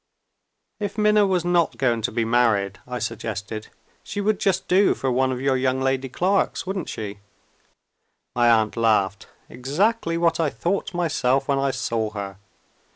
"If 0.79 0.97
Minna 0.97 1.27
was 1.27 1.45
not 1.45 1.77
going 1.77 2.01
to 2.01 2.11
be 2.11 2.25
married," 2.25 2.79
I 2.87 2.97
suggested, 2.97 3.67
"she 4.01 4.19
would 4.19 4.39
just 4.39 4.67
do 4.67 4.95
for 4.95 5.11
one 5.11 5.31
of 5.31 5.39
your 5.39 5.55
young 5.55 5.79
lady 5.79 6.09
clerks, 6.09 6.65
wouldn't 6.65 6.89
she?" 6.89 7.19
My 8.35 8.49
aunt 8.49 8.75
laughed. 8.75 9.27
"Exactly 9.47 10.17
what 10.17 10.39
I 10.39 10.49
thought 10.49 10.95
myself, 10.95 11.47
when 11.47 11.59
I 11.59 11.69
saw 11.69 12.09
her. 12.13 12.37